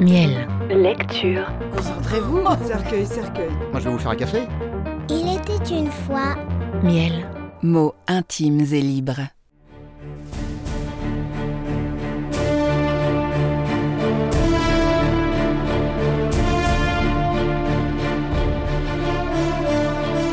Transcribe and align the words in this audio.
Miel. 0.00 0.48
Lecture. 0.70 1.46
Concentrez-vous. 1.76 2.42
Cercueil, 2.66 3.06
cercueil. 3.06 3.50
Moi, 3.70 3.80
je 3.80 3.84
vais 3.84 3.90
vous 3.90 3.98
faire 3.98 4.10
un 4.12 4.16
café. 4.16 4.42
Il 5.08 5.28
était 5.34 5.74
une 5.74 5.90
fois. 5.90 6.36
Miel. 6.82 7.26
Mots 7.62 7.94
intimes 8.08 8.60
et 8.72 8.80
libres. 8.80 9.20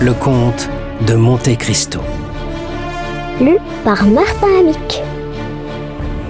Le 0.02 0.14
comte 0.14 0.70
de 1.05 1.14
Monte 1.14 1.57
Cristo. 1.57 2.00
Lu 3.41 3.57
par 3.84 4.05
Martin 4.05 4.60
Amic. 4.60 5.02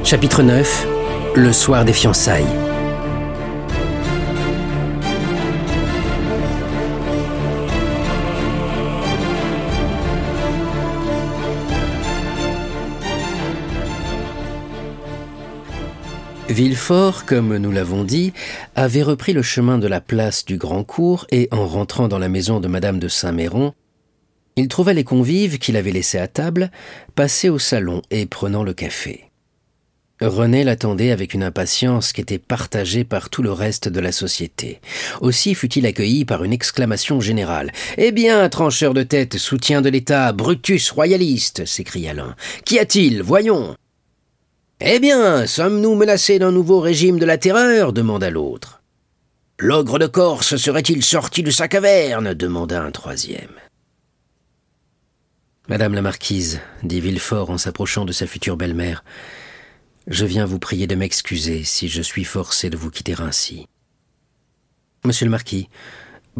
Chapitre 0.03 0.41
9. 0.41 0.87
Le 1.35 1.53
soir 1.53 1.85
des 1.85 1.93
fiançailles. 1.93 2.68
Villefort, 16.49 17.25
comme 17.25 17.57
nous 17.57 17.71
l'avons 17.71 18.03
dit, 18.03 18.33
avait 18.75 19.03
repris 19.03 19.33
le 19.33 19.43
chemin 19.43 19.77
de 19.77 19.87
la 19.87 20.01
place 20.01 20.45
du 20.45 20.57
Grand 20.57 20.83
Cours 20.83 21.27
et, 21.31 21.47
en 21.51 21.67
rentrant 21.67 22.07
dans 22.07 22.17
la 22.17 22.27
maison 22.27 22.59
de 22.59 22.67
Madame 22.67 22.97
de 22.97 23.07
Saint-Méron, 23.07 23.73
il 24.55 24.67
trouva 24.67 24.93
les 24.93 25.03
convives 25.03 25.59
qu'il 25.59 25.77
avait 25.77 25.91
laissés 25.91 26.17
à 26.17 26.27
table 26.27 26.71
passer 27.13 27.49
au 27.49 27.59
salon 27.59 28.01
et 28.09 28.25
prenant 28.25 28.63
le 28.63 28.73
café. 28.73 29.25
René 30.21 30.63
l'attendait 30.63 31.11
avec 31.11 31.35
une 31.35 31.43
impatience 31.43 32.13
qui 32.13 32.21
était 32.21 32.39
partagée 32.39 33.03
par 33.03 33.29
tout 33.29 33.43
le 33.43 33.51
reste 33.51 33.87
de 33.87 33.99
la 33.99 34.11
société. 34.11 34.81
Aussi 35.21 35.53
fut-il 35.53 35.85
accueilli 35.85 36.25
par 36.25 36.43
une 36.43 36.51
exclamation 36.51 37.21
générale. 37.21 37.71
Eh 37.97 38.11
bien, 38.11 38.49
trancheur 38.49 38.95
de 38.95 39.03
tête, 39.03 39.37
soutien 39.37 39.81
de 39.81 39.89
l'État, 39.89 40.33
Brutus 40.33 40.89
royaliste, 40.89 41.65
s'écria 41.65 42.15
l'un. 42.15 42.35
Qu'y 42.65 42.79
a-t-il? 42.79 43.21
Voyons. 43.21 43.75
Eh 44.81 44.99
bien, 44.99 45.45
sommes-nous 45.45 45.93
menacés 45.95 46.39
d'un 46.39 46.53
nouveau 46.53 46.79
régime 46.79 47.19
de 47.19 47.25
la 47.25 47.37
terreur 47.37 47.91
demanda 47.91 48.29
l'autre. 48.29 48.81
L'ogre 49.59 49.99
de 49.99 50.07
Corse 50.07 50.55
serait-il 50.55 51.03
sorti 51.03 51.43
de 51.43 51.51
sa 51.51 51.67
caverne 51.67 52.33
demanda 52.33 52.81
un 52.81 52.91
troisième. 52.91 53.51
Madame 55.67 55.93
la 55.93 56.01
marquise, 56.01 56.61
dit 56.81 57.01
Villefort 57.01 57.49
en 57.49 57.57
s'approchant 57.57 58.05
de 58.05 58.13
sa 58.13 58.25
future 58.25 58.55
belle-mère, 58.55 59.03
je 60.07 60.25
viens 60.25 60.45
vous 60.45 60.59
prier 60.59 60.87
de 60.87 60.95
m'excuser 60.95 61.65
si 61.65 61.89
je 61.89 62.01
suis 62.01 62.23
forcé 62.23 62.69
de 62.69 62.77
vous 62.77 62.89
quitter 62.89 63.15
ainsi. 63.19 63.67
Monsieur 65.03 65.25
le 65.25 65.31
marquis, 65.31 65.67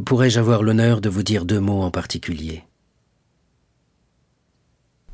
pourrais-je 0.05 0.39
avoir 0.39 0.63
l'honneur 0.63 1.01
de 1.01 1.09
vous 1.09 1.23
dire 1.23 1.43
deux 1.43 1.59
mots 1.59 1.81
en 1.81 1.91
particulier? 1.91 2.63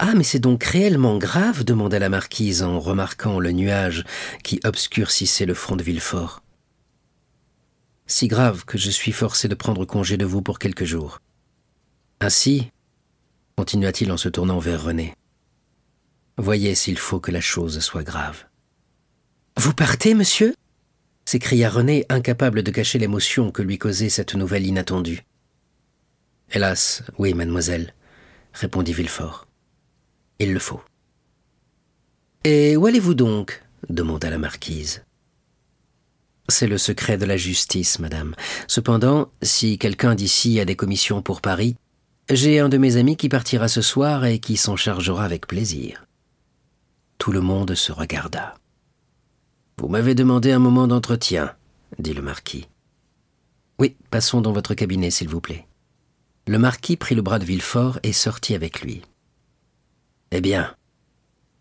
Ah, 0.08 0.14
mais 0.14 0.24
c'est 0.24 0.38
donc 0.38 0.64
réellement 0.64 1.18
grave 1.18 1.64
demanda 1.64 1.98
la 1.98 2.10
marquise 2.10 2.62
en 2.62 2.80
remarquant 2.80 3.40
le 3.40 3.52
nuage 3.52 4.04
qui 4.44 4.60
obscurcissait 4.64 5.48
le 5.48 5.56
front 5.56 5.76
de 5.76 5.82
Villefort. 5.82 6.44
Si 8.06 8.28
grave 8.28 8.66
que 8.66 8.78
je 8.78 8.92
suis 8.92 9.12
forcé 9.12 9.48
de 9.48 9.56
prendre 9.56 9.84
congé 9.84 10.16
de 10.16 10.26
vous 10.26 10.44
pour 10.44 10.60
quelques 10.60 10.84
jours. 10.84 11.22
Ainsi, 12.22 12.70
continua-t-il 13.58 14.12
en 14.12 14.18
se 14.18 14.30
tournant 14.30 14.60
vers 14.60 14.84
René, 14.84 15.16
Voyez 16.38 16.76
s'il 16.76 17.00
faut 17.00 17.20
que 17.20 17.32
la 17.32 17.42
chose 17.42 17.80
soit 17.80 18.04
grave. 18.04 18.46
Vous 19.58 19.74
partez, 19.74 20.14
monsieur? 20.14 20.54
s'écria 21.26 21.68
René, 21.68 22.06
incapable 22.10 22.62
de 22.62 22.70
cacher 22.70 23.00
l'émotion 23.00 23.50
que 23.50 23.64
lui 23.64 23.80
causait 23.80 24.10
cette 24.10 24.36
nouvelle 24.36 24.68
inattendue. 24.68 25.24
Hélas, 26.52 27.02
oui, 27.18 27.34
mademoiselle, 27.34 27.96
répondit 28.54 28.94
Villefort. 28.94 29.48
Il 30.40 30.54
le 30.54 30.60
faut. 30.60 30.82
Et 32.44 32.76
où 32.78 32.86
allez-vous 32.86 33.14
donc? 33.14 33.64
demanda 33.90 34.30
la 34.30 34.38
marquise. 34.38 35.04
C'est 36.48 36.68
le 36.68 36.78
secret 36.78 37.18
de 37.18 37.26
la 37.26 37.38
justice, 37.38 38.00
madame. 38.00 38.36
Cependant, 38.68 39.32
si 39.42 39.78
quelqu'un 39.78 40.14
d'ici 40.14 40.60
a 40.60 40.66
des 40.66 40.76
commissions 40.76 41.22
pour 41.22 41.42
Paris, 41.42 41.76
j'ai 42.30 42.60
un 42.60 42.70
de 42.70 42.78
mes 42.78 42.98
amis 42.98 43.18
qui 43.18 43.30
partira 43.30 43.68
ce 43.68 43.82
soir 43.82 44.26
et 44.26 44.40
qui 44.40 44.58
s'en 44.58 44.76
chargera 44.76 45.26
avec 45.26 45.48
plaisir. 45.48 46.06
Tout 47.18 47.32
le 47.32 47.42
monde 47.42 47.76
se 47.76 47.92
regarda. 47.92 48.56
Vous 49.78 49.88
m'avez 49.88 50.16
demandé 50.16 50.52
un 50.52 50.60
moment 50.60 50.88
d'entretien, 50.88 51.56
dit 52.00 52.14
le 52.14 52.22
marquis. 52.22 52.68
Oui, 53.80 53.96
passons 54.10 54.42
dans 54.42 54.54
votre 54.54 54.74
cabinet, 54.74 55.12
s'il 55.12 55.30
vous 55.30 55.42
plaît. 55.42 55.68
Le 56.48 56.60
marquis 56.60 56.96
prit 56.96 57.16
le 57.16 57.22
bras 57.22 57.40
de 57.40 57.46
Villefort 57.46 58.00
et 58.04 58.14
sortit 58.14 58.56
avec 58.56 58.82
lui. 58.82 59.02
Eh 60.32 60.42
bien, 60.42 60.76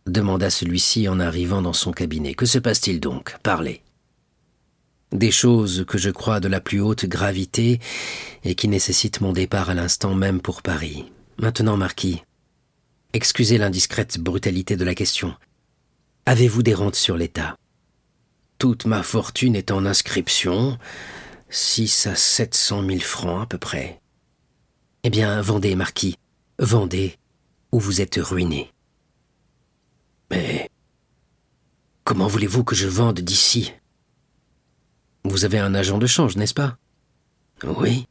demanda 0.06 0.50
celui-ci 0.50 1.08
en 1.08 1.20
arrivant 1.20 1.62
dans 1.62 1.72
son 1.72 1.92
cabinet, 1.92 2.34
que 2.34 2.46
se 2.46 2.58
passe-t-il 2.58 3.00
donc? 3.00 3.36
Parlez. 3.42 3.82
Des 5.12 5.30
choses 5.30 5.84
que 5.86 5.98
je 5.98 6.10
crois 6.10 6.40
de 6.40 6.48
la 6.48 6.60
plus 6.60 6.80
haute 6.80 7.06
gravité 7.06 7.80
et 8.42 8.54
qui 8.54 8.68
nécessitent 8.68 9.20
mon 9.20 9.32
départ 9.32 9.70
à 9.70 9.74
l'instant 9.74 10.14
même 10.14 10.40
pour 10.40 10.62
Paris. 10.62 11.04
Maintenant, 11.38 11.76
marquis, 11.76 12.22
Excusez 13.14 13.58
l'indiscrète 13.58 14.18
brutalité 14.18 14.74
de 14.74 14.84
la 14.84 14.96
question. 14.96 15.36
Avez-vous 16.26 16.64
des 16.64 16.74
rentes 16.74 16.96
sur 16.96 17.16
l'État? 17.16 17.56
Toute 18.58 18.86
ma 18.86 19.04
fortune 19.04 19.54
est 19.54 19.70
en 19.70 19.86
inscription, 19.86 20.78
six 21.48 22.08
à 22.08 22.16
sept 22.16 22.56
cent 22.56 22.82
mille 22.82 23.04
francs 23.04 23.40
à 23.40 23.46
peu 23.46 23.56
près. 23.56 24.00
Eh 25.04 25.10
bien, 25.10 25.40
vendez, 25.42 25.76
marquis, 25.76 26.16
vendez, 26.58 27.16
ou 27.74 27.80
vous 27.80 28.00
êtes 28.00 28.20
ruiné. 28.22 28.70
Mais 30.30 30.70
comment 32.04 32.28
voulez-vous 32.28 32.62
que 32.62 32.76
je 32.76 32.86
vende 32.86 33.18
d'ici? 33.18 33.72
Vous 35.24 35.44
avez 35.44 35.58
un 35.58 35.74
agent 35.74 35.98
de 35.98 36.06
change, 36.06 36.36
n'est-ce 36.36 36.54
pas? 36.54 36.78
Oui. 37.64 38.06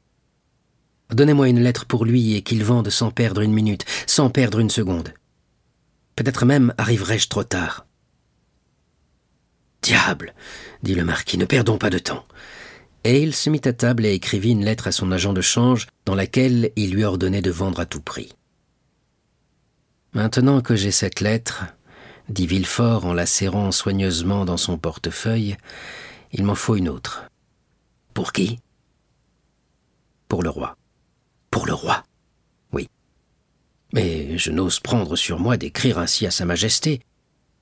Donnez-moi 1.12 1.48
une 1.48 1.62
lettre 1.62 1.86
pour 1.86 2.04
lui 2.04 2.36
et 2.36 2.42
qu'il 2.42 2.62
vende 2.66 2.90
sans 2.90 3.10
perdre 3.10 3.40
une 3.40 3.54
minute, 3.54 3.86
sans 4.06 4.30
perdre 4.30 4.60
une 4.60 4.70
seconde. 4.70 5.14
Peut-être 6.18 6.44
même 6.44 6.74
arriverai-je 6.78 7.30
trop 7.30 7.46
tard. 7.46 7.86
Diable, 9.82 10.34
dit 10.82 10.96
le 10.96 11.06
marquis, 11.06 11.38
ne 11.38 11.46
perdons 11.46 11.78
pas 11.78 11.90
de 11.90 12.00
temps. 12.00 12.26
Et 13.06 13.24
il 13.24 13.34
se 13.34 13.50
mit 13.50 13.62
à 13.64 13.72
table 13.72 14.06
et 14.06 14.14
écrivit 14.14 14.52
une 14.52 14.66
lettre 14.66 14.88
à 14.88 14.92
son 14.92 15.10
agent 15.14 15.32
de 15.32 15.42
change 15.42 15.88
dans 16.04 16.16
laquelle 16.16 16.72
il 16.76 16.92
lui 16.92 17.06
ordonnait 17.06 17.42
de 17.42 17.52
vendre 17.52 17.80
à 17.80 17.86
tout 17.86 18.02
prix. 18.02 18.34
Maintenant 20.14 20.62
que 20.62 20.76
j'ai 20.76 20.92
cette 20.92 21.22
lettre, 21.22 21.66
dit 22.30 22.46
Villefort 22.46 23.06
en 23.06 23.14
la 23.14 23.26
serrant 23.26 23.72
soigneusement 23.72 24.46
dans 24.46 24.58
son 24.58 24.78
portefeuille, 24.78 25.58
il 26.32 26.44
m'en 26.44 26.54
faut 26.54 26.76
une 26.76 26.88
autre. 26.88 27.26
Pour 28.14 28.32
qui? 28.32 28.60
Pour 30.28 30.44
le 30.44 30.52
roi. 30.52 30.78
Pour 31.50 31.66
le 31.66 31.74
roi. 31.74 32.04
Oui. 32.74 32.90
Mais 33.92 34.38
je 34.38 34.52
n'ose 34.52 34.80
prendre 34.80 35.16
sur 35.16 35.40
moi 35.40 35.58
d'écrire 35.58 35.98
ainsi 35.98 36.28
à 36.28 36.32
Sa 36.32 36.46
Majesté. 36.46 37.02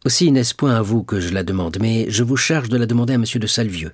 Aussi 0.03 0.31
n'est-ce 0.31 0.55
point 0.55 0.75
à 0.75 0.81
vous 0.81 1.03
que 1.03 1.21
je 1.21 1.29
la 1.29 1.43
demande, 1.43 1.77
mais 1.79 2.09
je 2.09 2.23
vous 2.23 2.37
charge 2.37 2.67
de 2.67 2.77
la 2.77 2.85
demander 2.85 3.13
à 3.13 3.15
M. 3.15 3.23
de 3.23 3.47
Salvieux. 3.47 3.93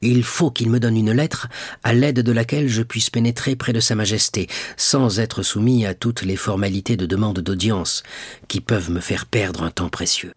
Il 0.00 0.22
faut 0.22 0.50
qu'il 0.50 0.70
me 0.70 0.78
donne 0.78 0.96
une 0.96 1.12
lettre 1.12 1.48
à 1.82 1.92
l'aide 1.92 2.20
de 2.20 2.32
laquelle 2.32 2.68
je 2.68 2.82
puisse 2.82 3.10
pénétrer 3.10 3.56
près 3.56 3.72
de 3.72 3.80
Sa 3.80 3.94
Majesté, 3.94 4.48
sans 4.76 5.18
être 5.18 5.42
soumis 5.42 5.86
à 5.86 5.94
toutes 5.94 6.22
les 6.22 6.36
formalités 6.36 6.96
de 6.96 7.06
demande 7.06 7.40
d'audience, 7.40 8.02
qui 8.46 8.60
peuvent 8.60 8.90
me 8.90 9.00
faire 9.00 9.26
perdre 9.26 9.62
un 9.62 9.70
temps 9.70 9.88
précieux. 9.88 10.32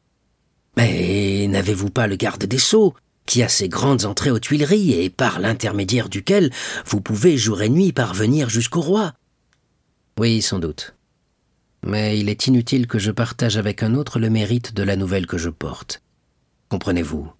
Mais 0.77 1.47
n'avez-vous 1.47 1.89
pas 1.89 2.07
le 2.07 2.15
garde 2.15 2.45
des 2.45 2.57
sceaux 2.57 2.95
qui 3.25 3.43
a 3.43 3.49
ses 3.49 3.69
grandes 3.69 4.05
entrées 4.05 4.31
aux 4.31 4.39
Tuileries 4.39 4.93
et 4.93 5.09
par 5.09 5.39
l'intermédiaire 5.39 6.09
duquel 6.09 6.51
vous 6.85 7.01
pouvez 7.01 7.37
jour 7.37 7.61
et 7.61 7.69
nuit 7.69 7.91
parvenir 7.91 8.49
jusqu'au 8.49 8.81
roi? 8.81 9.13
Oui, 10.19 10.41
sans 10.41 10.59
doute. 10.59 10.95
Mais 11.85 12.19
il 12.19 12.29
est 12.29 12.47
inutile 12.47 12.87
que 12.87 12.99
je 12.99 13.11
partage 13.11 13.57
avec 13.57 13.83
un 13.83 13.95
autre 13.95 14.19
le 14.19 14.29
mérite 14.29 14.73
de 14.73 14.83
la 14.83 14.95
nouvelle 14.95 15.27
que 15.27 15.37
je 15.37 15.49
porte. 15.49 16.01
Comprenez-vous? 16.69 17.31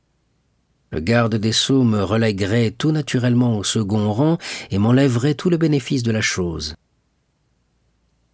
Le 0.91 0.99
garde 0.99 1.35
des 1.35 1.53
sceaux 1.53 1.83
me 1.83 2.03
relèguerait 2.03 2.71
tout 2.71 2.91
naturellement 2.91 3.57
au 3.57 3.63
second 3.63 4.11
rang 4.11 4.37
et 4.71 4.77
m'enlèverait 4.77 5.35
tout 5.35 5.49
le 5.49 5.57
bénéfice 5.57 6.03
de 6.03 6.11
la 6.11 6.21
chose. 6.21 6.75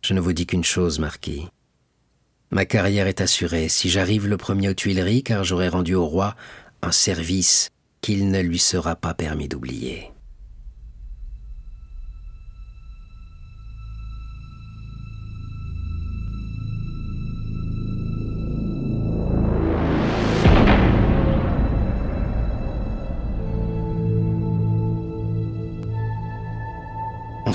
Je 0.02 0.14
ne 0.14 0.20
vous 0.20 0.34
dis 0.34 0.48
qu'une 0.48 0.64
chose, 0.64 1.00
Marquis. 1.00 1.48
Ma 2.50 2.66
carrière 2.66 3.08
est 3.08 3.22
assurée 3.22 3.70
si 3.70 3.90
j'arrive 3.90 4.28
le 4.28 4.38
premier 4.38 4.70
aux 4.70 4.74
Tuileries, 4.74 5.24
car 5.24 5.44
j'aurai 5.44 5.68
rendu 5.68 5.94
au 5.96 6.06
roi 6.06 6.36
un 6.82 6.92
service 6.92 7.70
qu'il 8.02 8.32
ne 8.32 8.42
lui 8.42 8.60
sera 8.60 8.96
pas 8.96 9.14
permis 9.14 9.48
d'oublier. 9.48 10.12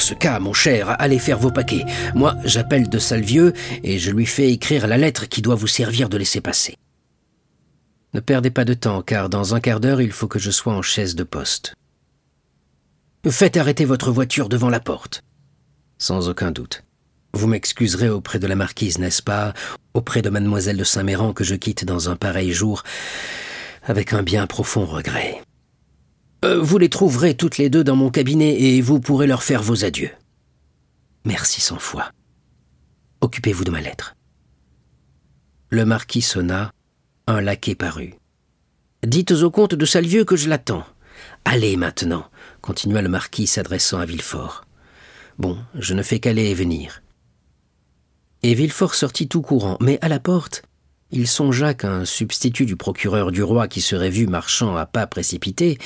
Ce 0.03 0.15
cas, 0.15 0.39
mon 0.39 0.53
cher, 0.53 0.97
allez 1.01 1.19
faire 1.19 1.39
vos 1.39 1.51
paquets. 1.51 1.85
Moi, 2.15 2.37
j'appelle 2.45 2.89
de 2.89 2.99
Salvieux 2.99 3.53
et 3.83 3.99
je 3.99 4.11
lui 4.11 4.27
fais 4.27 4.53
écrire 4.53 4.87
la 4.87 4.99
lettre 4.99 5.27
qui 5.27 5.43
doit 5.43 5.55
vous 5.55 5.67
servir 5.67 6.09
de 6.09 6.19
laisser 6.19 6.41
passer. 6.41 6.77
Ne 8.15 8.21
perdez 8.21 8.51
pas 8.51 8.67
de 8.67 8.75
temps, 8.75 9.01
car 9.03 9.31
dans 9.31 9.55
un 9.55 9.61
quart 9.61 9.81
d'heure, 9.81 10.03
il 10.03 10.13
faut 10.13 10.29
que 10.29 10.39
je 10.39 10.51
sois 10.51 10.75
en 10.75 10.83
chaise 10.83 11.15
de 11.15 11.25
poste. 11.25 11.75
Faites 13.31 13.57
arrêter 13.57 13.85
votre 13.85 14.11
voiture 14.11 14.49
devant 14.49 14.69
la 14.69 14.81
porte. 14.81 15.23
Sans 15.99 16.29
aucun 16.29 16.51
doute. 16.51 16.83
Vous 17.33 17.47
m'excuserez 17.47 18.11
auprès 18.11 18.39
de 18.39 18.47
la 18.47 18.57
marquise, 18.57 18.99
n'est-ce 18.99 19.23
pas? 19.23 19.55
Auprès 19.95 20.21
de 20.21 20.29
mademoiselle 20.29 20.77
de 20.77 20.85
Saint-Méran 20.85 21.33
que 21.33 21.45
je 21.45 21.55
quitte 21.55 21.85
dans 21.85 22.11
un 22.11 22.17
pareil 22.17 22.53
jour, 22.53 22.83
avec 23.85 24.13
un 24.13 24.23
bien 24.23 24.47
profond 24.47 24.85
regret. 24.85 25.41
Euh, 26.45 26.61
vous 26.61 26.79
les 26.79 26.89
trouverez 26.89 27.37
toutes 27.37 27.59
les 27.59 27.71
deux 27.71 27.85
dans 27.85 27.97
mon 27.97 28.11
cabinet 28.11 28.61
et 28.61 28.81
vous 28.81 28.99
pourrez 28.99 29.27
leur 29.27 29.43
faire 29.43 29.63
vos 29.63 29.85
adieux. 29.85 30.11
Merci 31.25 31.61
cent 31.61 31.79
fois. 31.79 32.11
Occupez-vous 33.21 33.65
de 33.65 33.71
ma 33.71 33.81
lettre. 33.81 34.17
Le 35.71 35.85
marquis 35.85 36.23
sonna, 36.23 36.73
un 37.29 37.41
laquais 37.41 37.77
parut. 37.77 38.15
Dites 39.07 39.31
au 39.31 39.51
comte 39.51 39.75
de 39.75 39.87
Salvieux 39.87 40.25
que 40.25 40.37
je 40.37 40.49
l'attends. 40.49 40.85
Allez 41.45 41.77
maintenant, 41.77 42.27
continua 42.61 43.03
le 43.03 43.09
marquis 43.09 43.47
s'adressant 43.47 43.99
à 43.99 44.05
Villefort. 44.05 44.65
Bon, 45.39 45.59
je 45.75 45.95
ne 45.95 46.03
fais 46.03 46.19
qu'aller 46.19 46.51
et 46.51 46.55
venir. 46.55 47.03
Et 48.43 48.55
Villefort 48.55 48.95
sortit 48.95 49.29
tout 49.29 49.43
courant, 49.43 49.77
mais 49.81 49.99
à 50.03 50.09
la 50.09 50.19
porte, 50.19 50.63
il 51.13 51.29
songea 51.29 51.75
qu'un 51.75 52.07
substitut 52.07 52.65
du 52.65 52.75
procureur 52.75 53.31
du 53.31 53.43
roi 53.43 53.69
qui 53.69 53.83
serait 53.83 54.11
vu 54.11 54.27
marchant 54.27 54.77
à 54.77 54.87
pas 54.87 55.07
précipités 55.07 55.79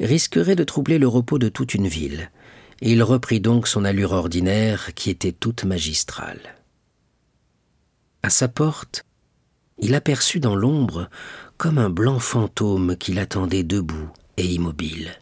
risquerait 0.00 0.56
de 0.56 0.64
troubler 0.64 0.98
le 0.98 1.06
repos 1.06 1.38
de 1.38 1.48
toute 1.48 1.74
une 1.74 1.86
ville. 1.86 2.30
Il 2.80 3.02
reprit 3.04 3.40
donc 3.40 3.68
son 3.68 3.84
allure 3.84 4.12
ordinaire 4.12 4.92
qui 4.94 5.10
était 5.10 5.32
toute 5.32 5.64
magistrale. 5.64 6.40
À 8.24 8.30
sa 8.30 8.48
porte, 8.48 9.06
il 9.78 9.94
aperçut 9.94 10.40
dans 10.40 10.56
l'ombre 10.56 11.08
comme 11.56 11.78
un 11.78 11.90
blanc 11.90 12.18
fantôme 12.18 12.96
qui 12.96 13.12
l'attendait 13.12 13.62
debout 13.62 14.10
et 14.36 14.46
immobile. 14.46 15.12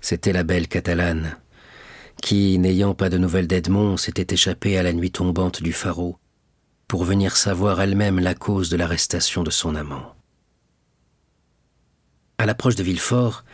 C'était 0.00 0.32
la 0.32 0.42
belle 0.42 0.68
Catalane, 0.68 1.36
qui, 2.22 2.58
n'ayant 2.58 2.94
pas 2.94 3.10
de 3.10 3.18
nouvelles 3.18 3.46
d'Edmond, 3.46 3.98
s'était 3.98 4.32
échappée 4.34 4.78
à 4.78 4.82
la 4.82 4.92
nuit 4.92 5.10
tombante 5.10 5.62
du 5.62 5.72
pharaon 5.72 6.16
pour 6.88 7.04
venir 7.04 7.36
savoir 7.36 7.80
elle-même 7.80 8.18
la 8.18 8.34
cause 8.34 8.70
de 8.70 8.76
l'arrestation 8.76 9.42
de 9.42 9.50
son 9.50 9.74
amant. 9.74 10.14
À 12.38 12.46
l'approche 12.46 12.74
de 12.74 12.82
Villefort, 12.82 13.44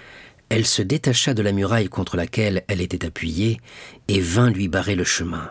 elle 0.49 0.67
se 0.67 0.82
détacha 0.82 1.35
de 1.35 1.43
la 1.43 1.53
muraille 1.53 1.88
contre 1.88 2.17
laquelle 2.17 2.65
elle 2.69 2.81
était 2.81 3.06
appuyée 3.06 3.61
et 4.09 4.21
vint 4.21 4.50
lui 4.50 4.69
barrer 4.69 4.97
le 4.97 5.05
chemin. 5.05 5.50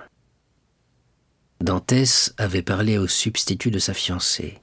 Dantès 1.62 2.34
avait 2.38 2.62
parlé 2.62 2.98
au 2.98 3.08
substitut 3.08 3.72
de 3.72 3.80
sa 3.80 3.94
fiancée. 3.94 4.60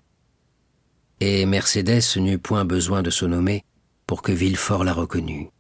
Et 1.21 1.47
Mercédès 1.47 2.01
n'eut 2.17 2.39
point 2.39 2.65
besoin 2.65 3.03
de 3.03 3.11
se 3.11 3.25
nommer 3.25 3.65
pour 4.07 4.23
que 4.23 4.33
Villefort 4.33 4.85
la 4.85 4.93
reconnût 4.93 5.51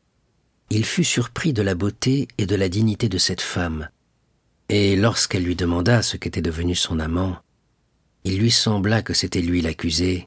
il 0.70 0.84
fut 0.84 1.04
surpris 1.04 1.52
de 1.52 1.62
la 1.62 1.74
beauté 1.74 2.28
et 2.38 2.46
de 2.46 2.56
la 2.56 2.68
dignité 2.68 3.08
de 3.08 3.18
cette 3.18 3.40
femme, 3.40 3.88
et 4.68 4.96
lorsqu'elle 4.96 5.44
lui 5.44 5.54
demanda 5.54 6.02
ce 6.02 6.16
qu'était 6.16 6.42
devenu 6.42 6.74
son 6.74 6.98
amant, 6.98 7.36
il 8.26 8.38
lui 8.38 8.50
sembla 8.50 9.02
que 9.02 9.14
c'était 9.14 9.40
lui 9.40 9.62
l'accusé 9.62 10.26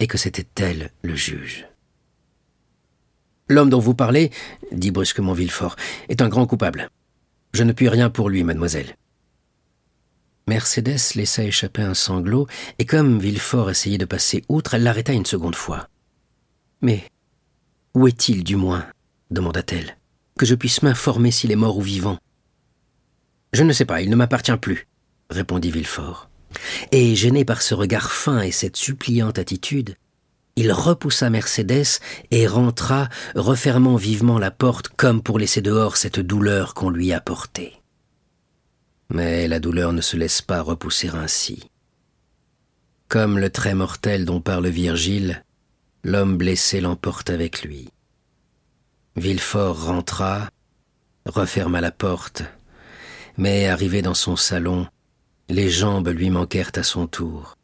et 0.00 0.08
que 0.08 0.18
c'était 0.18 0.48
elle 0.56 0.90
le 1.02 1.14
juge. 1.14 1.68
L'homme 3.48 3.70
dont 3.70 3.78
vous 3.78 3.94
parlez, 3.94 4.30
dit 4.72 4.90
brusquement 4.90 5.32
Villefort, 5.32 5.76
est 6.08 6.22
un 6.22 6.28
grand 6.28 6.46
coupable. 6.46 6.90
Je 7.52 7.62
ne 7.62 7.72
puis 7.72 7.88
rien 7.88 8.10
pour 8.10 8.30
lui, 8.30 8.42
mademoiselle. 8.42 8.96
Mercédès 10.48 10.96
laissa 11.14 11.44
échapper 11.44 11.82
un 11.82 11.94
sanglot, 11.94 12.48
et 12.80 12.86
comme 12.86 13.20
Villefort 13.20 13.70
essayait 13.70 13.98
de 13.98 14.04
passer 14.04 14.42
outre, 14.48 14.74
elle 14.74 14.82
l'arrêta 14.82 15.12
une 15.12 15.26
seconde 15.26 15.54
fois. 15.54 15.88
Mais 16.80 17.04
où 17.94 18.08
est-il, 18.08 18.42
du 18.42 18.56
moins? 18.56 18.86
demanda-t-elle, 19.30 19.96
que 20.36 20.46
je 20.46 20.56
puisse 20.56 20.82
m'informer 20.82 21.30
s'il 21.30 21.52
est 21.52 21.56
mort 21.56 21.78
ou 21.78 21.82
vivant. 21.82 22.18
Je 23.52 23.62
ne 23.62 23.72
sais 23.72 23.84
pas, 23.84 24.00
il 24.00 24.10
ne 24.10 24.16
m'appartient 24.16 24.56
plus, 24.56 24.88
répondit 25.28 25.70
Villefort. 25.70 26.29
Et 26.92 27.14
gêné 27.14 27.44
par 27.44 27.62
ce 27.62 27.74
regard 27.74 28.10
fin 28.10 28.42
et 28.42 28.50
cette 28.50 28.76
suppliante 28.76 29.38
attitude, 29.38 29.96
il 30.56 30.72
repoussa 30.72 31.30
Mercédès 31.30 32.00
et 32.30 32.46
rentra, 32.46 33.08
refermant 33.34 33.96
vivement 33.96 34.38
la 34.38 34.50
porte 34.50 34.88
comme 34.88 35.22
pour 35.22 35.38
laisser 35.38 35.62
dehors 35.62 35.96
cette 35.96 36.20
douleur 36.20 36.74
qu'on 36.74 36.90
lui 36.90 37.12
apportait. 37.12 37.74
Mais 39.08 39.48
la 39.48 39.58
douleur 39.58 39.92
ne 39.92 40.00
se 40.00 40.16
laisse 40.16 40.42
pas 40.42 40.60
repousser 40.60 41.08
ainsi. 41.08 41.70
Comme 43.08 43.38
le 43.38 43.50
trait 43.50 43.74
mortel 43.74 44.24
dont 44.24 44.40
parle 44.40 44.68
Virgile, 44.68 45.44
l'homme 46.04 46.36
blessé 46.36 46.80
l'emporte 46.80 47.30
avec 47.30 47.62
lui. 47.62 47.88
Villefort 49.16 49.84
rentra, 49.84 50.50
referma 51.26 51.80
la 51.80 51.90
porte, 51.90 52.44
mais 53.36 53.66
arrivé 53.66 54.02
dans 54.02 54.14
son 54.14 54.36
salon, 54.36 54.86
les 55.50 55.68
jambes 55.68 56.08
lui 56.08 56.30
manquèrent 56.30 56.72
à 56.76 56.82
son 56.82 57.06
tour. 57.06 57.56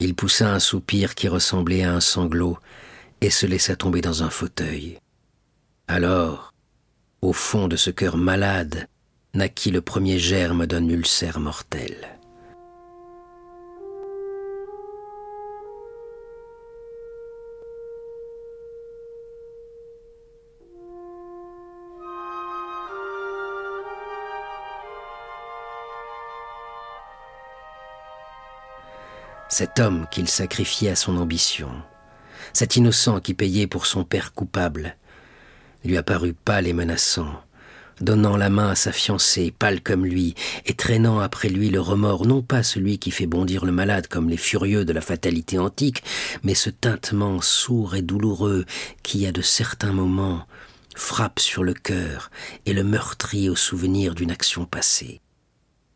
Il 0.00 0.14
poussa 0.14 0.52
un 0.52 0.58
soupir 0.58 1.14
qui 1.14 1.28
ressemblait 1.28 1.84
à 1.84 1.94
un 1.94 2.00
sanglot 2.00 2.58
et 3.20 3.30
se 3.30 3.46
laissa 3.46 3.76
tomber 3.76 4.00
dans 4.00 4.24
un 4.24 4.30
fauteuil. 4.30 4.98
Alors, 5.86 6.52
au 7.20 7.32
fond 7.32 7.68
de 7.68 7.76
ce 7.76 7.90
cœur 7.90 8.16
malade, 8.16 8.88
naquit 9.34 9.70
le 9.70 9.80
premier 9.80 10.18
germe 10.18 10.66
d'un 10.66 10.88
ulcère 10.88 11.38
mortel. 11.38 12.11
Cet 29.52 29.80
homme 29.80 30.06
qu'il 30.10 30.28
sacrifiait 30.28 30.92
à 30.92 30.96
son 30.96 31.18
ambition, 31.18 31.68
cet 32.54 32.76
innocent 32.76 33.20
qui 33.20 33.34
payait 33.34 33.66
pour 33.66 33.84
son 33.84 34.02
père 34.02 34.32
coupable, 34.32 34.96
lui 35.84 35.98
apparut 35.98 36.32
pâle 36.32 36.66
et 36.66 36.72
menaçant, 36.72 37.34
donnant 38.00 38.38
la 38.38 38.48
main 38.48 38.70
à 38.70 38.74
sa 38.74 38.92
fiancée, 38.92 39.52
pâle 39.56 39.82
comme 39.82 40.06
lui, 40.06 40.34
et 40.64 40.72
traînant 40.72 41.20
après 41.20 41.50
lui 41.50 41.68
le 41.68 41.82
remords, 41.82 42.26
non 42.26 42.40
pas 42.40 42.62
celui 42.62 42.98
qui 42.98 43.10
fait 43.10 43.26
bondir 43.26 43.66
le 43.66 43.72
malade 43.72 44.06
comme 44.06 44.30
les 44.30 44.38
furieux 44.38 44.86
de 44.86 44.92
la 44.94 45.02
fatalité 45.02 45.58
antique, 45.58 46.02
mais 46.42 46.54
ce 46.54 46.70
tintement 46.70 47.42
sourd 47.42 47.94
et 47.94 48.00
douloureux 48.00 48.64
qui, 49.02 49.26
à 49.26 49.32
de 49.32 49.42
certains 49.42 49.92
moments, 49.92 50.46
frappe 50.96 51.40
sur 51.40 51.62
le 51.62 51.74
cœur 51.74 52.30
et 52.64 52.72
le 52.72 52.84
meurtrit 52.84 53.50
au 53.50 53.56
souvenir 53.56 54.14
d'une 54.14 54.30
action 54.30 54.64
passée 54.64 55.21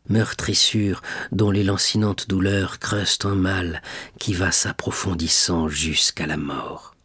meurtrissure 0.09 1.01
dont 1.31 1.51
les 1.51 1.63
lancinantes 1.63 2.27
douleurs 2.27 2.79
creusent 2.79 3.19
un 3.23 3.35
mal 3.35 3.81
qui 4.19 4.33
va 4.33 4.51
s'approfondissant 4.51 5.67
jusqu'à 5.69 6.27
la 6.27 6.37
mort. 6.37 6.95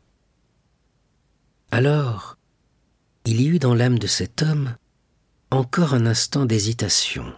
Alors, 1.71 2.37
il 3.25 3.41
y 3.41 3.47
eut 3.47 3.59
dans 3.59 3.75
l'âme 3.75 3.99
de 3.99 4.07
cet 4.07 4.43
homme 4.43 4.75
encore 5.51 5.95
un 5.95 6.07
instant 6.07 6.47
d'hésitation. 6.47 7.33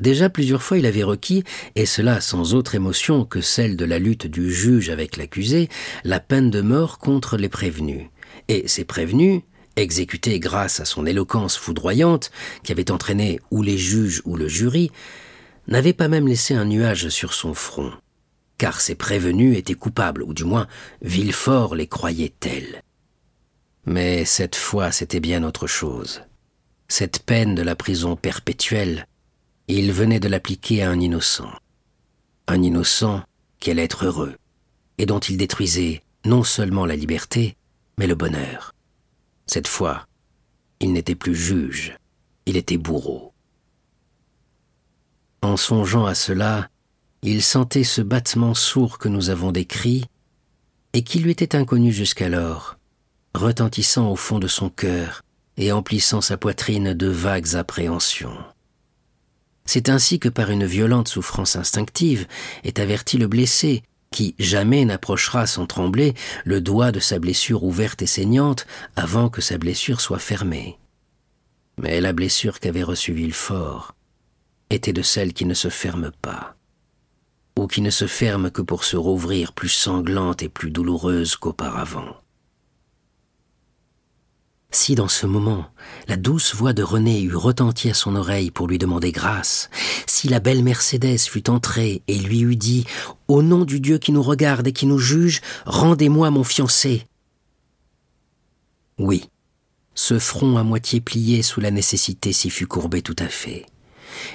Déjà 0.00 0.28
plusieurs 0.28 0.62
fois 0.62 0.78
il 0.78 0.86
avait 0.86 1.04
requis, 1.04 1.44
et 1.76 1.86
cela 1.86 2.20
sans 2.20 2.54
autre 2.54 2.74
émotion 2.74 3.24
que 3.24 3.40
celle 3.40 3.76
de 3.76 3.84
la 3.84 3.98
lutte 3.98 4.26
du 4.26 4.52
juge 4.52 4.90
avec 4.90 5.16
l'accusé, 5.16 5.68
la 6.02 6.18
peine 6.18 6.50
de 6.50 6.60
mort 6.60 6.98
contre 6.98 7.36
les 7.36 7.48
prévenus. 7.48 8.08
Et 8.48 8.66
ces 8.66 8.84
prévenus, 8.84 9.42
exécuté 9.76 10.38
grâce 10.40 10.80
à 10.80 10.84
son 10.84 11.06
éloquence 11.06 11.56
foudroyante, 11.56 12.30
qui 12.62 12.72
avait 12.72 12.90
entraîné 12.90 13.40
ou 13.50 13.62
les 13.62 13.78
juges 13.78 14.22
ou 14.24 14.36
le 14.36 14.48
jury, 14.48 14.90
n'avait 15.68 15.92
pas 15.92 16.08
même 16.08 16.28
laissé 16.28 16.54
un 16.54 16.64
nuage 16.64 17.08
sur 17.08 17.34
son 17.34 17.54
front, 17.54 17.92
car 18.58 18.80
ses 18.80 18.94
prévenus 18.94 19.56
étaient 19.56 19.74
coupables, 19.74 20.22
ou 20.22 20.34
du 20.34 20.44
moins 20.44 20.66
Villefort 21.00 21.74
les 21.74 21.86
croyait 21.86 22.34
tels. 22.40 22.82
Mais 23.86 24.24
cette 24.24 24.56
fois 24.56 24.92
c'était 24.92 25.20
bien 25.20 25.44
autre 25.44 25.66
chose. 25.66 26.22
Cette 26.88 27.20
peine 27.20 27.54
de 27.54 27.62
la 27.62 27.74
prison 27.74 28.16
perpétuelle, 28.16 29.06
il 29.68 29.92
venait 29.92 30.20
de 30.20 30.28
l'appliquer 30.28 30.82
à 30.82 30.90
un 30.90 31.00
innocent. 31.00 31.50
Un 32.48 32.62
innocent 32.62 33.22
qui 33.60 33.70
être 33.70 34.06
heureux, 34.06 34.34
et 34.98 35.06
dont 35.06 35.20
il 35.20 35.36
détruisait 35.36 36.02
non 36.24 36.42
seulement 36.42 36.84
la 36.84 36.96
liberté, 36.96 37.56
mais 37.98 38.06
le 38.06 38.14
bonheur. 38.14 38.71
Cette 39.46 39.68
fois, 39.68 40.06
il 40.80 40.92
n'était 40.92 41.14
plus 41.14 41.34
juge, 41.34 41.96
il 42.46 42.56
était 42.56 42.76
bourreau. 42.76 43.32
En 45.42 45.56
songeant 45.56 46.06
à 46.06 46.14
cela, 46.14 46.68
il 47.22 47.42
sentait 47.42 47.84
ce 47.84 48.00
battement 48.00 48.54
sourd 48.54 48.98
que 48.98 49.08
nous 49.08 49.30
avons 49.30 49.52
décrit, 49.52 50.04
et 50.92 51.02
qui 51.02 51.18
lui 51.18 51.30
était 51.30 51.56
inconnu 51.56 51.92
jusqu'alors, 51.92 52.76
retentissant 53.34 54.10
au 54.10 54.16
fond 54.16 54.38
de 54.38 54.48
son 54.48 54.68
cœur 54.68 55.22
et 55.56 55.72
emplissant 55.72 56.20
sa 56.20 56.36
poitrine 56.36 56.94
de 56.94 57.06
vagues 57.06 57.54
appréhensions. 57.54 58.36
C'est 59.64 59.88
ainsi 59.88 60.18
que 60.18 60.28
par 60.28 60.50
une 60.50 60.66
violente 60.66 61.08
souffrance 61.08 61.56
instinctive 61.56 62.26
est 62.64 62.78
averti 62.78 63.16
le 63.18 63.28
blessé, 63.28 63.82
qui 64.12 64.36
jamais 64.38 64.84
n'approchera 64.84 65.48
sans 65.48 65.66
trembler 65.66 66.14
le 66.44 66.60
doigt 66.60 66.92
de 66.92 67.00
sa 67.00 67.18
blessure 67.18 67.64
ouverte 67.64 68.02
et 68.02 68.06
saignante 68.06 68.66
avant 68.94 69.28
que 69.28 69.40
sa 69.40 69.58
blessure 69.58 70.00
soit 70.00 70.20
fermée. 70.20 70.78
Mais 71.78 72.00
la 72.00 72.12
blessure 72.12 72.60
qu'avait 72.60 72.84
reçue 72.84 73.12
Villefort 73.12 73.96
était 74.70 74.92
de 74.92 75.02
celles 75.02 75.32
qui 75.32 75.44
ne 75.44 75.54
se 75.54 75.68
ferment 75.68 76.12
pas, 76.22 76.54
ou 77.58 77.66
qui 77.66 77.80
ne 77.80 77.90
se 77.90 78.06
ferment 78.06 78.50
que 78.50 78.62
pour 78.62 78.84
se 78.84 78.96
rouvrir 78.96 79.52
plus 79.52 79.68
sanglante 79.68 80.42
et 80.42 80.48
plus 80.48 80.70
douloureuse 80.70 81.34
qu'auparavant. 81.34 82.21
Si 84.74 84.94
dans 84.94 85.08
ce 85.08 85.26
moment 85.26 85.66
la 86.08 86.16
douce 86.16 86.54
voix 86.54 86.72
de 86.72 86.82
René 86.82 87.20
eût 87.20 87.36
retenti 87.36 87.90
à 87.90 87.94
son 87.94 88.16
oreille 88.16 88.50
pour 88.50 88.66
lui 88.66 88.78
demander 88.78 89.12
grâce, 89.12 89.68
si 90.06 90.28
la 90.28 90.40
belle 90.40 90.64
Mercédès 90.64 91.18
fût 91.18 91.50
entrée 91.50 92.02
et 92.08 92.18
lui 92.18 92.40
eût 92.40 92.56
dit 92.56 92.86
Au 93.28 93.42
nom 93.42 93.64
du 93.64 93.80
Dieu 93.80 93.98
qui 93.98 94.12
nous 94.12 94.22
regarde 94.22 94.66
et 94.66 94.72
qui 94.72 94.86
nous 94.86 94.98
juge, 94.98 95.42
rendez-moi 95.66 96.30
mon 96.30 96.42
fiancé. 96.42 97.06
Oui, 98.98 99.28
ce 99.94 100.18
front 100.18 100.56
à 100.56 100.62
moitié 100.62 101.00
plié 101.00 101.42
sous 101.42 101.60
la 101.60 101.70
nécessité 101.70 102.32
s'y 102.32 102.48
fut 102.48 102.66
courbé 102.66 103.02
tout 103.02 103.16
à 103.18 103.28
fait, 103.28 103.66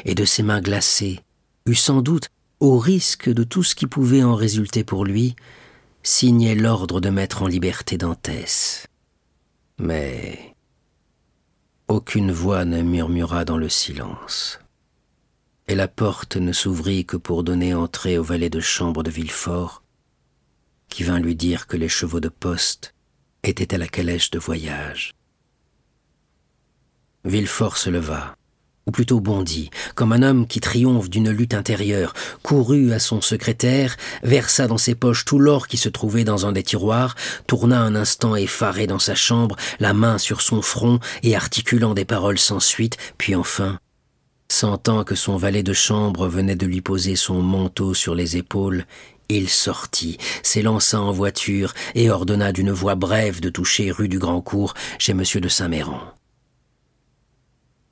et 0.06 0.14
de 0.14 0.24
ses 0.24 0.44
mains 0.44 0.62
glacées, 0.62 1.20
eût 1.66 1.76
sans 1.76 2.02
doute, 2.02 2.28
au 2.60 2.78
risque 2.78 3.30
de 3.30 3.44
tout 3.44 3.64
ce 3.64 3.76
qui 3.76 3.88
pouvait 3.88 4.24
en 4.24 4.36
résulter 4.36 4.84
pour 4.84 5.04
lui, 5.04 5.36
signé 6.04 6.54
l'ordre 6.56 7.02
de 7.02 7.10
mettre 7.10 7.42
en 7.42 7.48
liberté 7.48 7.98
Dantès. 7.98 8.88
Mais 9.80 10.56
aucune 11.88 12.32
voix 12.32 12.66
ne 12.66 12.82
murmura 12.82 13.46
dans 13.46 13.58
le 13.58 13.70
silence, 13.70 14.60
et 15.68 15.76
la 15.76 15.88
porte 15.88 16.36
ne 16.36 16.52
s'ouvrit 16.52 17.06
que 17.06 17.18
pour 17.18 17.44
donner 17.44 17.74
entrée 17.74 18.18
au 18.18 18.24
valet 18.24 18.50
de 18.50 18.60
chambre 18.60 19.04
de 19.04 19.12
Villefort, 19.12 19.84
qui 20.90 21.04
vint 21.04 21.20
lui 21.20 21.36
dire 21.36 21.68
que 21.68 21.78
les 21.78 21.90
chevaux 21.90 22.20
de 22.20 22.30
poste 22.30 22.96
étaient 23.44 23.74
à 23.74 23.78
la 23.78 23.88
calèche 23.88 24.32
de 24.32 24.40
voyage. 24.40 25.14
Villefort 27.24 27.78
se 27.78 27.90
leva, 27.90 28.36
ou 28.88 28.92
plutôt 28.92 29.20
bondit, 29.20 29.70
comme 29.96 30.14
un 30.14 30.24
homme 30.24 30.48
qui 30.48 30.60
triomphe 30.60 31.10
d'une 31.10 31.30
lutte 31.30 31.54
intérieure, 31.54 32.14
courut 32.42 32.94
à 32.94 33.00
son 33.00 33.22
secrétaire, 33.22 33.98
versa 34.24 34.68
dans 34.68 34.78
ses 34.78 34.96
poches 34.96 35.26
tout 35.26 35.40
l'or 35.40 35.68
qui 35.68 35.78
se 35.78 35.90
trouvait 35.90 36.24
dans 36.24 36.46
un 36.46 36.54
des 36.54 36.64
tiroirs, 36.64 37.16
tourna 37.46 37.82
un 37.82 37.96
instant 37.96 38.36
effaré 38.36 38.88
dans 38.88 39.00
sa 39.00 39.14
chambre, 39.14 39.58
la 39.80 39.94
main 39.94 40.18
sur 40.18 40.42
son 40.42 40.62
front 40.62 41.00
et 41.22 41.36
articulant 41.36 41.94
des 41.94 42.06
paroles 42.06 42.40
sans 42.40 42.62
suite, 42.62 42.98
puis 43.18 43.36
enfin, 43.36 43.78
sentant 44.50 45.04
que 45.04 45.16
son 45.16 45.36
valet 45.36 45.64
de 45.64 45.74
chambre 45.74 46.28
venait 46.28 46.56
de 46.56 46.66
lui 46.66 46.82
poser 46.82 47.16
son 47.16 47.42
manteau 47.42 47.94
sur 47.94 48.16
les 48.16 48.38
épaules, 48.38 48.86
il 49.30 49.50
sortit, 49.50 50.18
s'élança 50.42 51.02
en 51.02 51.12
voiture 51.12 51.74
et 51.96 52.10
ordonna 52.10 52.54
d'une 52.54 52.72
voix 52.72 52.96
brève 52.96 53.42
de 53.42 53.50
toucher 53.50 53.92
rue 53.92 54.08
du 54.08 54.20
Grand 54.20 54.40
Cours 54.40 54.74
chez 55.00 55.14
monsieur 55.14 55.42
de 55.42 55.50
Saint-Méran 55.50 56.17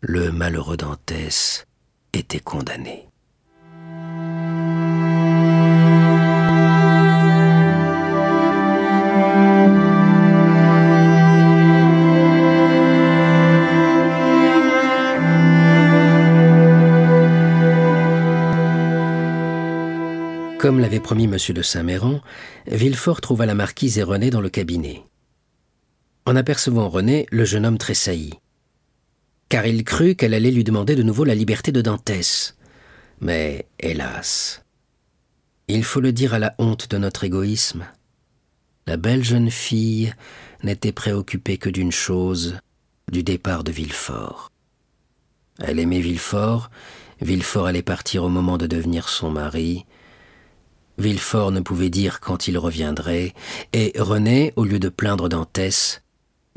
le 0.07 0.31
malheureux 0.31 0.77
Dantès 0.77 1.65
était 2.13 2.39
condamné. 2.39 3.07
Comme 20.59 20.79
l'avait 20.79 20.99
promis 20.99 21.23
M. 21.23 21.37
de 21.49 21.61
Saint-Méran, 21.63 22.21
Villefort 22.67 23.21
trouva 23.21 23.47
la 23.47 23.55
marquise 23.55 23.97
et 23.97 24.03
René 24.03 24.29
dans 24.29 24.41
le 24.41 24.49
cabinet. 24.49 25.03
En 26.27 26.35
apercevant 26.35 26.89
René, 26.89 27.25
le 27.31 27.43
jeune 27.43 27.65
homme 27.65 27.79
tressaillit 27.79 28.39
car 29.49 29.65
il 29.65 29.83
crut 29.83 30.17
qu'elle 30.17 30.33
allait 30.33 30.51
lui 30.51 30.63
demander 30.63 30.95
de 30.95 31.03
nouveau 31.03 31.23
la 31.23 31.35
liberté 31.35 31.71
de 31.71 31.81
Dantès. 31.81 32.57
Mais, 33.21 33.67
hélas, 33.79 34.63
il 35.67 35.83
faut 35.83 36.01
le 36.01 36.11
dire 36.11 36.33
à 36.33 36.39
la 36.39 36.55
honte 36.59 36.89
de 36.89 36.97
notre 36.97 37.23
égoïsme, 37.23 37.85
la 38.87 38.97
belle 38.97 39.23
jeune 39.23 39.49
fille 39.49 40.13
n'était 40.63 40.91
préoccupée 40.91 41.57
que 41.57 41.69
d'une 41.69 41.91
chose, 41.91 42.59
du 43.11 43.23
départ 43.23 43.63
de 43.63 43.71
Villefort. 43.71 44.51
Elle 45.59 45.79
aimait 45.79 46.01
Villefort, 46.01 46.69
Villefort 47.21 47.65
allait 47.65 47.81
partir 47.81 48.23
au 48.23 48.29
moment 48.29 48.57
de 48.57 48.67
devenir 48.67 49.09
son 49.09 49.31
mari, 49.31 49.85
Villefort 50.97 51.51
ne 51.51 51.59
pouvait 51.59 51.89
dire 51.89 52.19
quand 52.19 52.47
il 52.47 52.57
reviendrait, 52.57 53.33
et 53.73 53.93
René, 53.97 54.53
au 54.55 54.63
lieu 54.63 54.79
de 54.79 54.89
plaindre 54.89 55.29
Dantès, 55.29 56.03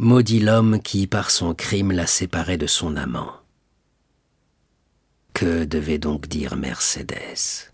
Maudit 0.00 0.38
l'homme 0.38 0.80
qui, 0.80 1.08
par 1.08 1.32
son 1.32 1.54
crime, 1.54 1.90
la 1.90 2.06
séparait 2.06 2.56
de 2.56 2.68
son 2.68 2.96
amant. 2.96 3.32
Que 5.34 5.64
devait 5.64 5.98
donc 5.98 6.28
dire 6.28 6.54
Mercédès 6.54 7.72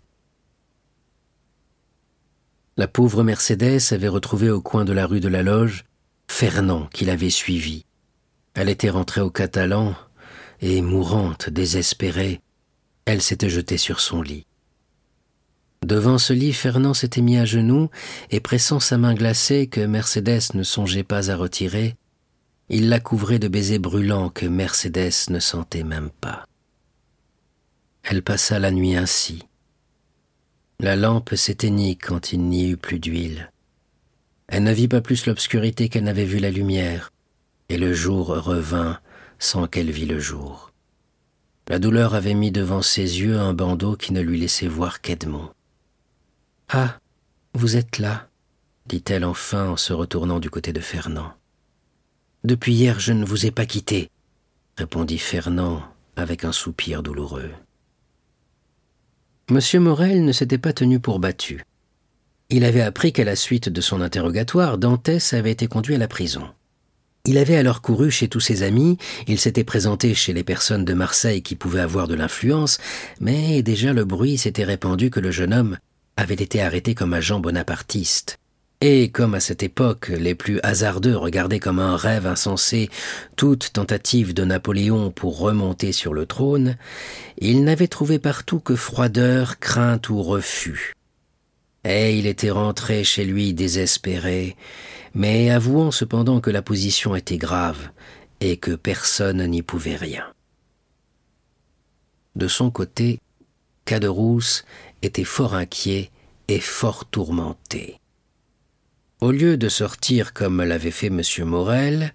La 2.77 2.87
pauvre 2.87 3.21
Mercédès 3.21 3.93
avait 3.93 4.07
retrouvé 4.07 4.49
au 4.49 4.59
coin 4.59 4.85
de 4.85 4.91
la 4.91 5.05
rue 5.05 5.19
de 5.19 5.27
la 5.27 5.43
Loge 5.43 5.85
Fernand 6.27 6.87
qui 6.91 7.05
l'avait 7.05 7.29
suivi. 7.29 7.85
Elle 8.55 8.69
était 8.69 8.89
rentrée 8.89 9.21
au 9.21 9.29
Catalan 9.29 9.93
et, 10.61 10.81
mourante, 10.81 11.51
désespérée, 11.51 12.41
elle 13.05 13.21
s'était 13.21 13.51
jetée 13.51 13.77
sur 13.77 13.99
son 13.99 14.23
lit. 14.23 14.47
Devant 15.85 16.17
ce 16.17 16.33
lit, 16.33 16.53
Fernand 16.53 16.95
s'était 16.95 17.21
mis 17.21 17.37
à 17.37 17.45
genoux 17.45 17.91
et 18.31 18.39
pressant 18.39 18.79
sa 18.79 18.97
main 18.97 19.13
glacée 19.13 19.67
que 19.67 19.85
Mercédès 19.85 20.55
ne 20.55 20.63
songeait 20.63 21.03
pas 21.03 21.29
à 21.29 21.35
retirer, 21.35 21.95
il 22.69 22.89
la 22.89 22.99
couvrait 22.99 23.39
de 23.39 23.47
baisers 23.47 23.79
brûlants 23.79 24.29
que 24.29 24.45
Mercédès 24.45 25.11
ne 25.29 25.39
sentait 25.39 25.83
même 25.83 26.09
pas. 26.09 26.45
Elle 28.03 28.23
passa 28.23 28.59
la 28.59 28.71
nuit 28.71 28.95
ainsi. 28.95 29.43
La 30.79 30.95
lampe 30.95 31.35
s'éteignit 31.35 31.97
quand 32.01 32.33
il 32.33 32.41
n'y 32.41 32.69
eut 32.69 32.77
plus 32.77 32.99
d'huile. 32.99 33.51
Elle 34.47 34.63
ne 34.63 34.73
vit 34.73 34.87
pas 34.87 35.01
plus 35.01 35.25
l'obscurité 35.25 35.89
qu'elle 35.89 36.03
n'avait 36.03 36.25
vu 36.25 36.39
la 36.39 36.51
lumière, 36.51 37.11
et 37.69 37.77
le 37.77 37.93
jour 37.93 38.27
revint 38.27 38.99
sans 39.39 39.67
qu'elle 39.67 39.91
vît 39.91 40.05
le 40.05 40.19
jour. 40.19 40.71
La 41.67 41.79
douleur 41.79 42.13
avait 42.13 42.35
mis 42.35 42.51
devant 42.51 42.83
ses 42.83 43.21
yeux 43.21 43.39
un 43.39 43.53
bandeau 43.53 43.95
qui 43.95 44.13
ne 44.13 44.21
lui 44.21 44.39
laissait 44.39 44.67
voir 44.67 45.01
qu'Edmond. 45.01 45.49
Ah, 46.69 46.99
vous 47.53 47.75
êtes 47.75 47.97
là, 47.97 48.27
dit-elle 48.85 49.25
enfin 49.25 49.69
en 49.69 49.77
se 49.77 49.93
retournant 49.93 50.39
du 50.39 50.49
côté 50.49 50.73
de 50.73 50.79
Fernand. 50.79 51.33
Depuis 52.45 52.75
hier, 52.75 52.99
je 52.99 53.11
ne 53.11 53.25
vous 53.25 53.47
ai 53.47 53.51
pas 53.51 53.65
quitté, 53.65 54.11
répondit 54.77 55.17
Fernand 55.17 55.81
avec 56.15 56.43
un 56.45 56.51
soupir 56.51 57.01
douloureux. 57.01 57.49
Monsieur 59.49 59.79
Morel 59.79 60.23
ne 60.23 60.31
s'était 60.31 60.59
pas 60.59 60.71
tenu 60.71 60.99
pour 60.99 61.17
battu. 61.17 61.63
Il 62.51 62.63
avait 62.63 62.83
appris 62.83 63.13
qu'à 63.13 63.23
la 63.23 63.35
suite 63.35 63.69
de 63.69 63.81
son 63.81 63.99
interrogatoire, 63.99 64.77
Dantès 64.77 65.33
avait 65.33 65.49
été 65.49 65.65
conduit 65.65 65.95
à 65.95 65.97
la 65.97 66.07
prison. 66.07 66.47
Il 67.25 67.39
avait 67.39 67.57
alors 67.57 67.81
couru 67.81 68.11
chez 68.11 68.27
tous 68.27 68.41
ses 68.41 68.61
amis, 68.61 68.99
il 69.25 69.39
s'était 69.39 69.63
présenté 69.63 70.13
chez 70.13 70.31
les 70.31 70.43
personnes 70.43 70.85
de 70.85 70.93
Marseille 70.93 71.41
qui 71.41 71.55
pouvaient 71.55 71.79
avoir 71.79 72.07
de 72.07 72.13
l'influence, 72.13 72.77
mais 73.19 73.63
déjà 73.63 73.91
le 73.91 74.05
bruit 74.05 74.37
s'était 74.37 74.65
répandu 74.65 75.09
que 75.09 75.19
le 75.19 75.31
jeune 75.31 75.51
homme 75.51 75.79
avait 76.15 76.35
été 76.35 76.61
arrêté 76.61 76.93
comme 76.93 77.15
agent 77.15 77.39
bonapartiste. 77.39 78.37
Et 78.81 79.09
comme 79.09 79.35
à 79.35 79.39
cette 79.39 79.63
époque 79.63 80.09
les 80.09 80.35
plus 80.35 80.59
hasardeux 80.61 81.15
regardaient 81.15 81.59
comme 81.59 81.79
un 81.79 81.95
rêve 81.95 82.27
insensé 82.27 82.89
toute 83.35 83.71
tentative 83.73 84.33
de 84.33 84.43
Napoléon 84.43 85.11
pour 85.11 85.39
remonter 85.39 85.91
sur 85.91 86.13
le 86.13 86.25
trône, 86.25 86.77
il 87.37 87.63
n'avait 87.63 87.87
trouvé 87.87 88.19
partout 88.19 88.59
que 88.59 88.75
froideur, 88.75 89.59
crainte 89.59 90.09
ou 90.09 90.21
refus. 90.21 90.93
Et 91.85 92.17
il 92.17 92.25
était 92.27 92.51
rentré 92.51 93.03
chez 93.03 93.25
lui 93.25 93.53
désespéré, 93.53 94.57
mais 95.13 95.51
avouant 95.51 95.91
cependant 95.91 96.41
que 96.41 96.49
la 96.49 96.61
position 96.61 97.15
était 97.15 97.37
grave 97.37 97.89
et 98.41 98.57
que 98.57 98.71
personne 98.71 99.45
n'y 99.47 99.61
pouvait 99.61 99.95
rien. 99.95 100.25
De 102.35 102.49
son 102.49 102.69
côté, 102.69 103.19
Caderousse 103.85 104.65
était 105.01 105.23
fort 105.23 105.53
inquiet 105.53 106.11
et 106.49 106.59
fort 106.59 107.05
tourmenté. 107.05 107.99
Au 109.21 109.31
lieu 109.31 109.55
de 109.55 109.69
sortir 109.69 110.33
comme 110.33 110.61
l'avait 110.61 110.91
fait 110.91 111.07
M. 111.07 111.21
Morel, 111.45 112.13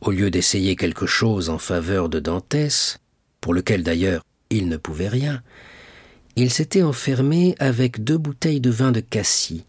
au 0.00 0.10
lieu 0.10 0.30
d'essayer 0.30 0.76
quelque 0.76 1.06
chose 1.06 1.48
en 1.48 1.58
faveur 1.58 2.08
de 2.08 2.20
Dantès, 2.20 2.98
pour 3.40 3.54
lequel 3.54 3.82
d'ailleurs 3.82 4.22
il 4.50 4.68
ne 4.68 4.76
pouvait 4.76 5.08
rien, 5.08 5.42
il 6.36 6.50
s'était 6.50 6.82
enfermé 6.82 7.54
avec 7.58 8.04
deux 8.04 8.18
bouteilles 8.18 8.60
de 8.60 8.70
vin 8.70 8.92
de 8.92 9.00
cassis 9.00 9.64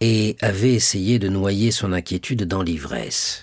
et 0.00 0.36
avait 0.40 0.74
essayé 0.74 1.18
de 1.18 1.28
noyer 1.28 1.70
son 1.70 1.92
inquiétude 1.92 2.44
dans 2.44 2.62
l'ivresse. 2.62 3.42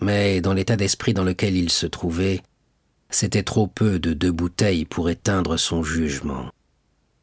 Mais 0.00 0.40
dans 0.40 0.52
l'état 0.52 0.76
d'esprit 0.76 1.14
dans 1.14 1.24
lequel 1.24 1.56
il 1.56 1.70
se 1.70 1.86
trouvait, 1.86 2.42
c'était 3.10 3.42
trop 3.42 3.66
peu 3.66 3.98
de 3.98 4.12
deux 4.12 4.32
bouteilles 4.32 4.84
pour 4.84 5.08
éteindre 5.08 5.58
son 5.58 5.82
jugement. 5.82 6.50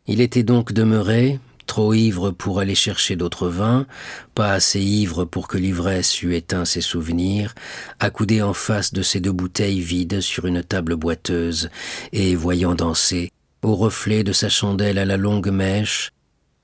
Il 0.07 0.21
était 0.21 0.43
donc 0.43 0.73
demeuré, 0.73 1.39
trop 1.71 1.93
ivre 1.93 2.31
pour 2.31 2.59
aller 2.59 2.75
chercher 2.75 3.15
d'autres 3.15 3.47
vins, 3.47 3.87
pas 4.35 4.51
assez 4.51 4.81
ivre 4.81 5.23
pour 5.23 5.47
que 5.47 5.57
l'ivresse 5.57 6.21
eût 6.21 6.35
éteint 6.35 6.65
ses 6.65 6.81
souvenirs, 6.81 7.55
accoudé 8.01 8.41
en 8.41 8.51
face 8.51 8.91
de 8.91 9.01
ces 9.01 9.21
deux 9.21 9.31
bouteilles 9.31 9.79
vides 9.79 10.19
sur 10.19 10.45
une 10.47 10.63
table 10.63 10.97
boiteuse, 10.97 11.69
et 12.11 12.35
voyant 12.35 12.75
danser, 12.75 13.31
au 13.61 13.73
reflet 13.77 14.25
de 14.25 14.33
sa 14.33 14.49
chandelle 14.49 14.97
à 14.97 15.05
la 15.05 15.15
longue 15.15 15.47
mèche, 15.47 16.11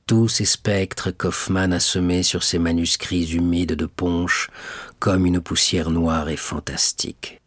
tous 0.08 0.28
ces 0.28 0.44
spectres 0.44 1.12
qu'Hoffmann 1.12 1.72
a 1.72 1.80
semés 1.80 2.24
sur 2.24 2.44
ses 2.44 2.60
manuscrits 2.60 3.32
humides 3.34 3.76
de 3.76 3.86
ponche, 3.86 4.50
comme 5.00 5.26
une 5.26 5.40
poussière 5.40 5.90
noire 5.90 6.28
et 6.28 6.36
fantastique. 6.36 7.40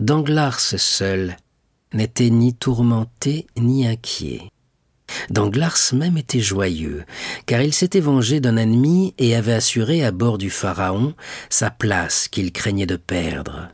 Danglars 0.00 0.58
seul 0.58 1.36
n'était 1.92 2.30
ni 2.30 2.52
tourmenté 2.52 3.46
ni 3.56 3.86
inquiet. 3.86 4.50
Danglars 5.30 5.78
même 5.92 6.18
était 6.18 6.40
joyeux, 6.40 7.04
car 7.46 7.62
il 7.62 7.72
s'était 7.72 8.00
vengé 8.00 8.40
d'un 8.40 8.56
ennemi 8.56 9.14
et 9.18 9.34
avait 9.34 9.52
assuré 9.52 10.04
à 10.04 10.10
bord 10.10 10.38
du 10.38 10.50
Pharaon 10.50 11.14
sa 11.50 11.70
place 11.70 12.28
qu'il 12.28 12.52
craignait 12.52 12.86
de 12.86 12.96
perdre. 12.96 13.68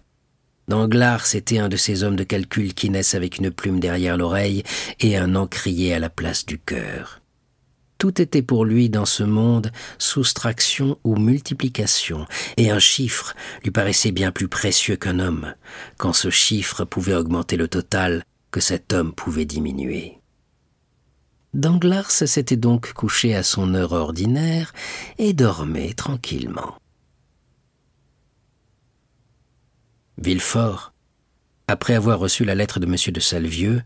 Danglars 0.69 1.35
était 1.35 1.59
un 1.59 1.69
de 1.69 1.77
ces 1.77 2.05
hommes 2.05 2.17
de 2.17 2.25
calcul 2.25 2.73
qui 2.73 2.89
naissent 2.89 3.15
avec 3.15 3.39
une 3.39 3.51
plume 3.51 3.81
derrière 3.81 4.17
l'oreille 4.17 4.63
et 5.01 5.17
un 5.17 5.35
encrier 5.35 5.93
à 5.93 5.99
la 5.99 6.09
place 6.09 6.47
du 6.47 6.59
cœur. 6.59 7.21
Tout 7.99 8.21
était 8.21 8.43
pour 8.43 8.65
lui 8.65 8.91
dans 8.91 9.05
ce 9.05 9.23
monde 9.23 9.71
soustraction 9.99 10.99
ou 11.05 11.17
multiplication, 11.17 12.27
et 12.57 12.71
un 12.71 12.79
chiffre 12.79 13.35
lui 13.63 13.71
paraissait 13.71 14.11
bien 14.11 14.31
plus 14.31 14.49
précieux 14.49 14.97
qu'un 14.97 15.21
homme, 15.21 15.55
quand 15.97 16.13
ce 16.13 16.31
chiffre 16.31 16.85
pouvait 16.85 17.15
augmenter 17.15 17.57
le 17.57 17.69
total 17.69 18.25
que 18.51 18.61
cet 18.61 18.93
homme 18.93 19.15
pouvait 19.15 19.47
diminuer. 19.47 20.19
Danglars 21.55 22.11
s'était 22.11 22.57
donc 22.57 22.93
couché 22.93 23.35
à 23.37 23.45
son 23.45 23.75
heure 23.75 23.93
ordinaire 23.93 24.73
et 25.19 25.33
dormait 25.33 25.95
tranquillement. 25.95 26.75
Villefort, 30.19 30.93
après 31.69 31.95
avoir 31.95 32.19
reçu 32.19 32.45
la 32.45 32.57
lettre 32.57 32.81
de 32.81 32.87
M. 32.87 32.97
de 33.13 33.21
Salvieux, 33.21 33.83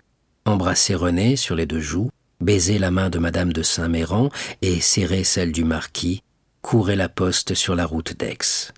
embrassé 0.46 0.94
René 0.94 1.36
sur 1.36 1.54
les 1.54 1.66
deux 1.66 1.80
joues, 1.80 2.10
baisé 2.40 2.78
la 2.78 2.90
main 2.90 3.10
de 3.10 3.18
Madame 3.18 3.52
de 3.52 3.62
Saint-Méran 3.62 4.30
et 4.62 4.80
serré 4.80 5.22
celle 5.22 5.52
du 5.52 5.64
marquis, 5.64 6.22
courait 6.62 6.96
la 6.96 7.10
poste 7.10 7.54
sur 7.54 7.74
la 7.74 7.84
route 7.84 8.16
d'Aix. 8.18 8.72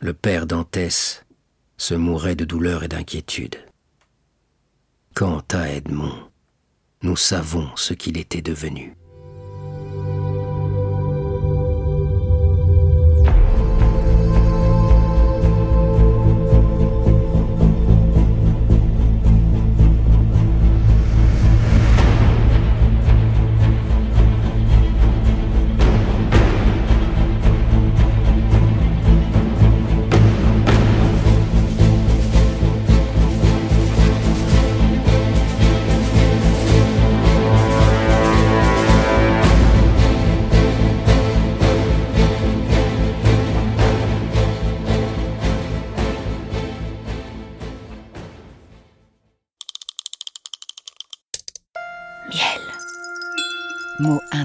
Le 0.00 0.12
père 0.12 0.46
d'Antès 0.46 1.24
se 1.76 1.94
mourait 1.94 2.36
de 2.36 2.44
douleur 2.44 2.82
et 2.82 2.88
d'inquiétude. 2.88 3.56
Quant 5.14 5.44
à 5.52 5.70
Edmond, 5.70 6.30
nous 7.04 7.16
savons 7.16 7.68
ce 7.76 7.92
qu'il 7.92 8.16
était 8.16 8.40
devenu. 8.40 8.94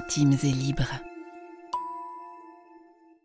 Intimes 0.10 0.34
et 0.41 0.52
libres. 0.52 1.09